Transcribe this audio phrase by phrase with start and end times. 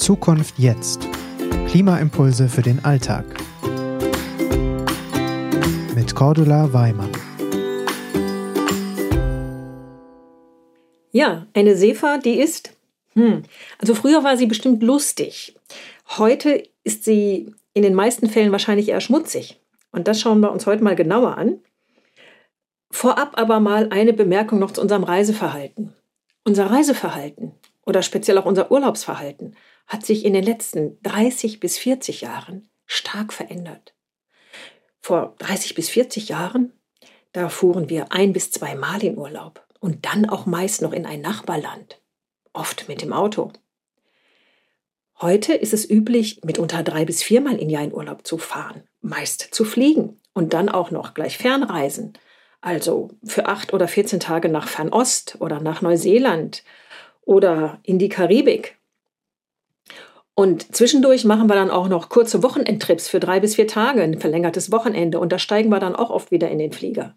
[0.00, 1.06] Zukunft jetzt.
[1.68, 3.26] Klimaimpulse für den Alltag.
[5.94, 7.12] Mit Cordula Weimann.
[11.12, 12.74] Ja, eine Seefahrt, die ist.
[13.12, 13.42] Hm,
[13.78, 15.54] also früher war sie bestimmt lustig.
[16.16, 19.60] Heute ist sie in den meisten Fällen wahrscheinlich eher schmutzig.
[19.92, 21.60] Und das schauen wir uns heute mal genauer an.
[22.90, 25.92] Vorab aber mal eine Bemerkung noch zu unserem Reiseverhalten.
[26.44, 27.52] Unser Reiseverhalten
[27.84, 29.56] oder speziell auch unser Urlaubsverhalten
[29.90, 33.94] hat sich in den letzten 30 bis 40 Jahren stark verändert.
[35.00, 36.72] Vor 30 bis 40 Jahren,
[37.32, 41.20] da fuhren wir ein bis zweimal in Urlaub und dann auch meist noch in ein
[41.20, 42.00] Nachbarland,
[42.54, 43.52] oft mit dem Auto.
[45.20, 49.48] Heute ist es üblich, mitunter drei bis viermal im Jahr in Urlaub zu fahren, meist
[49.52, 52.14] zu fliegen und dann auch noch gleich Fernreisen
[52.60, 56.62] also für acht oder 14 Tage nach Fernost oder nach Neuseeland
[57.22, 58.76] oder in die Karibik.
[60.40, 64.18] Und zwischendurch machen wir dann auch noch kurze Wochenendtrips für drei bis vier Tage, ein
[64.18, 65.20] verlängertes Wochenende.
[65.20, 67.14] Und da steigen wir dann auch oft wieder in den Flieger.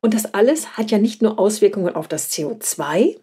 [0.00, 3.18] Und das alles hat ja nicht nur Auswirkungen auf das CO2.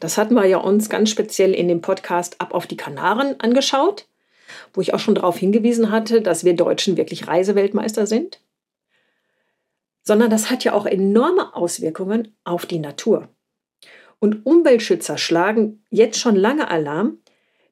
[0.00, 4.08] Das hatten wir ja uns ganz speziell in dem Podcast Ab auf die Kanaren angeschaut,
[4.72, 8.40] wo ich auch schon darauf hingewiesen hatte, dass wir Deutschen wirklich Reiseweltmeister sind
[10.08, 13.28] sondern das hat ja auch enorme Auswirkungen auf die Natur.
[14.20, 17.18] Und Umweltschützer schlagen jetzt schon lange Alarm,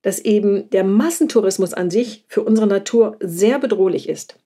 [0.06, 4.38] dass eben der Massentourismus an sich für unsere Natur sehr bedrohlich ist.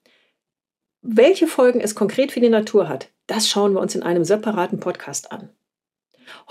[1.03, 4.79] Welche Folgen es konkret für die Natur hat, das schauen wir uns in einem separaten
[4.79, 5.49] Podcast an.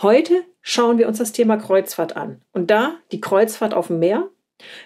[0.00, 2.40] Heute schauen wir uns das Thema Kreuzfahrt an.
[2.52, 4.28] Und da die Kreuzfahrt auf dem Meer,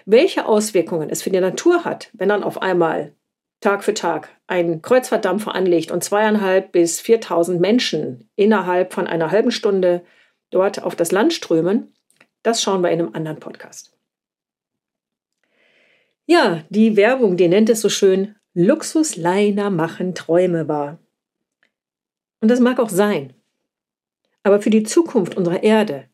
[0.07, 3.13] welche Auswirkungen es für die Natur hat, wenn dann auf einmal
[3.59, 9.51] Tag für Tag ein Kreuzfahrtdampfer anlegt und zweieinhalb bis 4.000 Menschen innerhalb von einer halben
[9.51, 10.03] Stunde
[10.49, 11.93] dort auf das Land strömen,
[12.41, 13.94] das schauen wir in einem anderen Podcast.
[16.27, 20.97] Ja, die Werbung, die nennt es so schön, Luxusliner machen Träume wahr.
[22.41, 23.33] Und das mag auch sein.
[24.41, 26.05] Aber für die Zukunft unserer Erde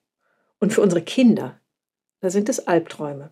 [0.59, 1.59] und für unsere Kinder,
[2.19, 3.31] da sind es Albträume.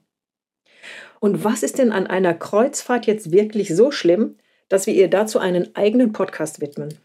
[1.20, 4.38] Und was ist denn an einer Kreuzfahrt jetzt wirklich so schlimm,
[4.70, 6.98] dass wir ihr dazu einen eigenen Podcast widmen?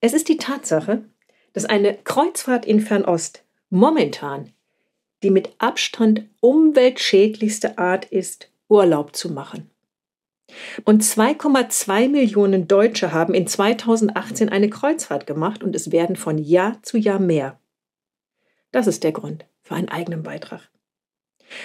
[0.00, 1.04] Es ist die Tatsache,
[1.52, 4.52] dass eine Kreuzfahrt in Fernost momentan
[5.22, 9.70] die mit Abstand umweltschädlichste Art ist, Urlaub zu machen.
[10.84, 16.82] Und 2,2 Millionen Deutsche haben in 2018 eine Kreuzfahrt gemacht und es werden von Jahr
[16.82, 17.60] zu Jahr mehr.
[18.72, 20.70] Das ist der Grund für einen eigenen Beitrag.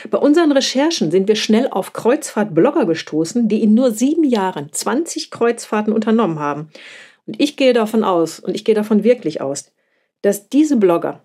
[0.09, 5.29] Bei unseren Recherchen sind wir schnell auf Kreuzfahrt-Blogger gestoßen, die in nur sieben Jahren 20
[5.29, 6.69] Kreuzfahrten unternommen haben.
[7.27, 9.71] Und ich gehe davon aus, und ich gehe davon wirklich aus,
[10.21, 11.23] dass diese Blogger,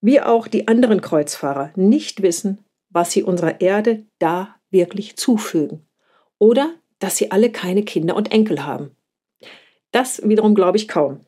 [0.00, 5.86] wie auch die anderen Kreuzfahrer, nicht wissen, was sie unserer Erde da wirklich zufügen.
[6.38, 8.90] Oder dass sie alle keine Kinder und Enkel haben.
[9.92, 11.20] Das wiederum glaube ich kaum.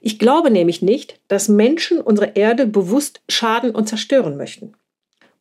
[0.00, 4.74] Ich glaube nämlich nicht, dass Menschen unsere Erde bewusst schaden und zerstören möchten.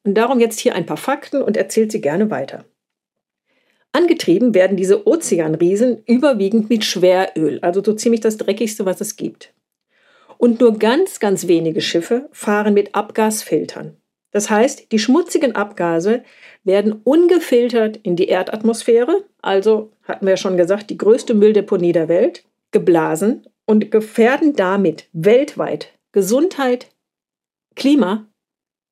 [0.04, 2.66] Und darum jetzt hier ein paar Fakten und erzählt sie gerne weiter.
[3.92, 9.54] Angetrieben werden diese Ozeanriesen überwiegend mit Schweröl, also so ziemlich das dreckigste, was es gibt.
[10.38, 13.99] Und nur ganz, ganz wenige Schiffe fahren mit Abgasfiltern.
[14.32, 16.24] Das heißt, die schmutzigen Abgase
[16.64, 22.44] werden ungefiltert in die Erdatmosphäre, also hatten wir schon gesagt, die größte Mülldeponie der Welt,
[22.72, 26.88] geblasen und gefährden damit weltweit Gesundheit,
[27.76, 28.28] Klima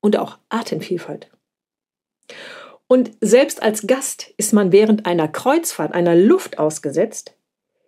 [0.02, 1.30] und auch Artenvielfalt.
[2.88, 7.36] Und selbst als Gast ist man während einer Kreuzfahrt einer Luft ausgesetzt,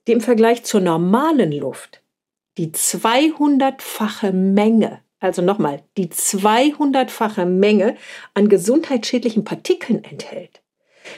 [0.07, 2.01] die im Vergleich zur normalen Luft
[2.57, 7.95] die 200-fache Menge, also nochmal, die 200-fache Menge
[8.33, 10.61] an gesundheitsschädlichen Partikeln enthält.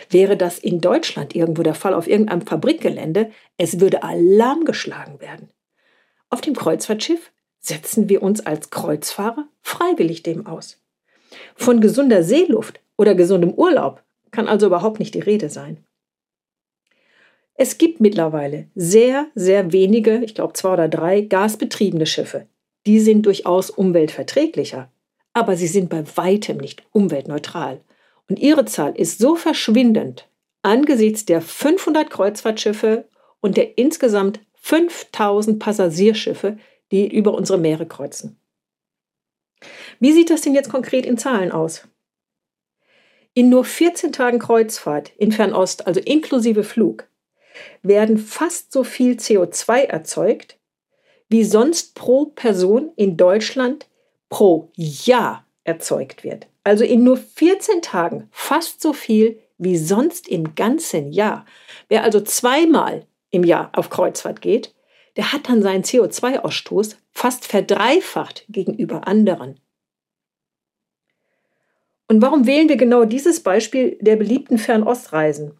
[0.09, 5.49] Wäre das in Deutschland irgendwo der Fall auf irgendeinem Fabrikgelände, es würde Alarm geschlagen werden.
[6.29, 10.81] Auf dem Kreuzfahrtschiff setzen wir uns als Kreuzfahrer freiwillig dem aus.
[11.55, 15.83] Von gesunder Seeluft oder gesundem Urlaub kann also überhaupt nicht die Rede sein.
[17.53, 22.47] Es gibt mittlerweile sehr, sehr wenige, ich glaube zwei oder drei, gasbetriebene Schiffe.
[22.85, 24.91] Die sind durchaus umweltverträglicher,
[25.33, 27.81] aber sie sind bei weitem nicht umweltneutral.
[28.27, 30.27] Und ihre Zahl ist so verschwindend
[30.63, 33.07] angesichts der 500 Kreuzfahrtschiffe
[33.39, 36.57] und der insgesamt 5000 Passagierschiffe,
[36.91, 38.37] die über unsere Meere kreuzen.
[39.99, 41.87] Wie sieht das denn jetzt konkret in Zahlen aus?
[43.33, 47.07] In nur 14 Tagen Kreuzfahrt in Fernost, also inklusive Flug,
[47.81, 50.57] werden fast so viel CO2 erzeugt,
[51.31, 53.87] wie sonst pro Person in Deutschland
[54.29, 56.47] pro Jahr erzeugt wird.
[56.63, 61.45] also in nur 14 Tagen, fast so viel wie sonst im ganzen Jahr.
[61.87, 64.73] Wer also zweimal im Jahr auf Kreuzfahrt geht,
[65.15, 69.59] der hat dann seinen CO2-Ausstoß fast verdreifacht gegenüber anderen.
[72.07, 75.57] Und warum wählen wir genau dieses Beispiel der beliebten Fernostreisen?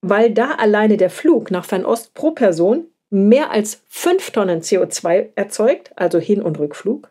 [0.00, 5.92] Weil da alleine der Flug nach Fernost pro Person mehr als 5 Tonnen CO2 erzeugt,
[5.96, 7.10] also Hin- und Rückflug.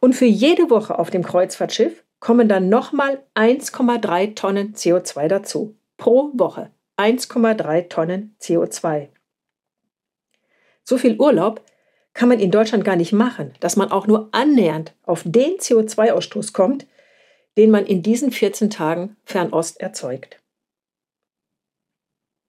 [0.00, 5.76] Und für jede Woche auf dem Kreuzfahrtschiff kommen dann nochmal 1,3 Tonnen CO2 dazu.
[5.96, 9.08] Pro Woche 1,3 Tonnen CO2.
[10.84, 11.62] So viel Urlaub
[12.14, 16.52] kann man in Deutschland gar nicht machen, dass man auch nur annähernd auf den CO2-Ausstoß
[16.52, 16.86] kommt,
[17.56, 20.41] den man in diesen 14 Tagen Fernost erzeugt.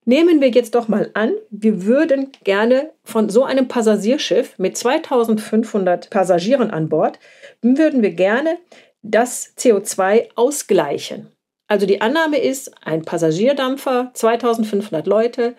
[0.05, 6.09] Nehmen wir jetzt doch mal an, wir würden gerne von so einem Passagierschiff mit 2500
[6.09, 7.19] Passagieren an Bord,
[7.61, 8.57] würden wir gerne
[9.01, 11.31] das CO2 ausgleichen.
[11.67, 15.55] Also die Annahme ist, ein Passagierdampfer, 2500 Leute,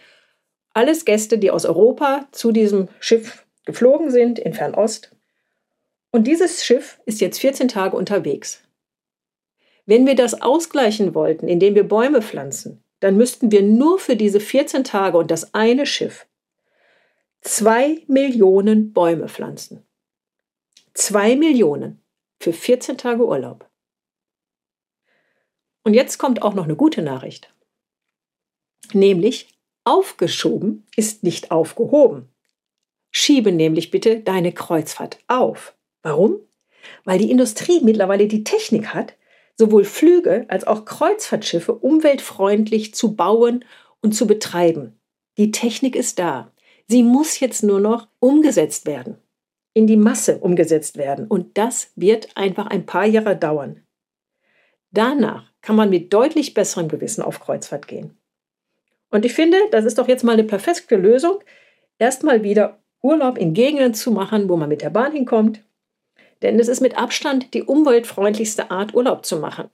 [0.74, 5.10] alles Gäste, die aus Europa zu diesem Schiff geflogen sind in Fernost.
[6.10, 8.62] Und dieses Schiff ist jetzt 14 Tage unterwegs.
[9.86, 14.40] Wenn wir das ausgleichen wollten, indem wir Bäume pflanzen, dann müssten wir nur für diese
[14.40, 16.26] 14 Tage und das eine Schiff
[17.42, 19.86] zwei Millionen Bäume pflanzen.
[20.94, 22.02] Zwei Millionen
[22.40, 23.68] für 14 Tage Urlaub.
[25.82, 27.54] Und jetzt kommt auch noch eine gute Nachricht.
[28.94, 29.48] Nämlich,
[29.84, 32.30] Aufgeschoben ist nicht aufgehoben.
[33.10, 35.76] Schiebe nämlich bitte deine Kreuzfahrt auf.
[36.00, 36.40] Warum?
[37.04, 39.12] Weil die Industrie mittlerweile die Technik hat,
[39.56, 43.64] sowohl Flüge als auch Kreuzfahrtschiffe umweltfreundlich zu bauen
[44.00, 44.98] und zu betreiben.
[45.38, 46.52] Die Technik ist da.
[46.86, 49.16] Sie muss jetzt nur noch umgesetzt werden,
[49.72, 51.26] in die Masse umgesetzt werden.
[51.26, 53.80] Und das wird einfach ein paar Jahre dauern.
[54.90, 58.16] Danach kann man mit deutlich besserem Gewissen auf Kreuzfahrt gehen.
[59.10, 61.38] Und ich finde, das ist doch jetzt mal eine perfekte Lösung,
[61.98, 65.62] erstmal wieder Urlaub in Gegenden zu machen, wo man mit der Bahn hinkommt.
[66.42, 69.70] Denn es ist mit Abstand die umweltfreundlichste Art, Urlaub zu machen.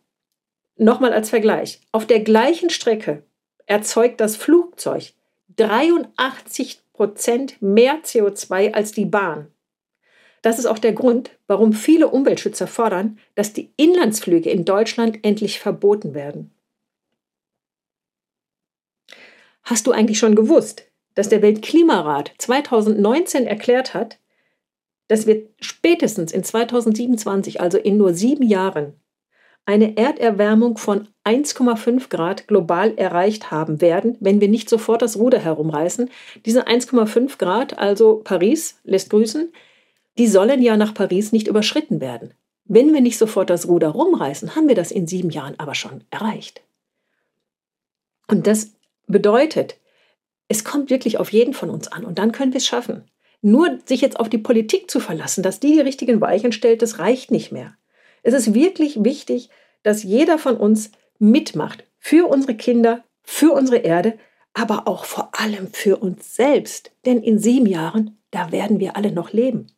[0.77, 1.81] Nochmal als Vergleich.
[1.93, 3.23] Auf der gleichen Strecke
[3.67, 5.13] erzeugt das Flugzeug
[5.57, 9.49] 83 Prozent mehr CO2 als die Bahn.
[10.43, 15.61] Das ist auch der Grund, warum viele Umweltschützer fordern, dass die Inlandsflüge in Deutschland endlich
[15.61, 16.51] verboten werden.
[19.63, 24.19] Hast du eigentlich schon gewusst, dass der Weltklimarat 2019 erklärt hat,
[25.11, 28.93] dass wir spätestens in 2027, also in nur sieben Jahren,
[29.67, 35.41] eine Erderwärmung von 1,5 Grad global erreicht haben werden, wenn wir nicht sofort das Ruder
[35.41, 36.09] herumreißen.
[36.47, 39.53] Diese 1,5 Grad, also Paris lässt grüßen,
[40.17, 42.33] die sollen ja nach Paris nicht überschritten werden.
[42.67, 46.05] Wenn wir nicht sofort das Ruder rumreißen, haben wir das in sieben Jahren aber schon
[46.11, 46.63] erreicht.
[48.29, 48.75] Und das
[49.09, 49.77] bedeutet,
[50.47, 53.11] es kommt wirklich auf jeden von uns an und dann können wir es schaffen.
[53.43, 56.99] Nur sich jetzt auf die Politik zu verlassen, dass die die richtigen Weichen stellt, das
[56.99, 57.75] reicht nicht mehr.
[58.23, 59.49] Es ist wirklich wichtig,
[59.83, 64.19] dass jeder von uns mitmacht für unsere Kinder, für unsere Erde,
[64.53, 66.91] aber auch vor allem für uns selbst.
[67.07, 69.69] Denn in sieben Jahren, da werden wir alle noch leben.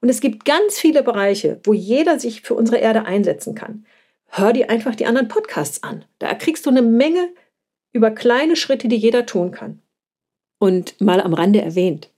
[0.00, 3.86] Und es gibt ganz viele Bereiche, wo jeder sich für unsere Erde einsetzen kann.
[4.26, 6.04] Hör dir einfach die anderen Podcasts an.
[6.18, 7.28] Da kriegst du eine Menge
[7.92, 9.80] über kleine Schritte, die jeder tun kann.
[10.58, 12.10] Und mal am Rande erwähnt,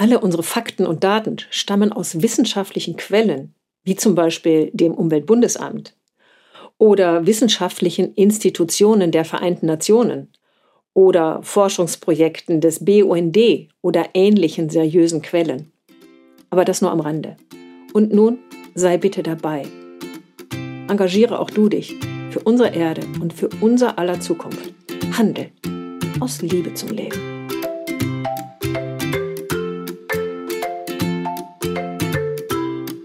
[0.00, 3.54] alle unsere Fakten und Daten stammen aus wissenschaftlichen Quellen,
[3.84, 5.94] wie zum Beispiel dem Umweltbundesamt
[6.78, 10.32] oder wissenschaftlichen Institutionen der Vereinten Nationen
[10.94, 13.36] oder Forschungsprojekten des BUND
[13.82, 15.70] oder ähnlichen seriösen Quellen.
[16.48, 17.36] Aber das nur am Rande.
[17.92, 18.38] Und nun
[18.74, 19.66] sei bitte dabei.
[20.88, 21.94] Engagiere auch du dich
[22.30, 24.72] für unsere Erde und für unser aller Zukunft.
[25.18, 25.50] Handel
[26.20, 27.29] aus Liebe zum Leben.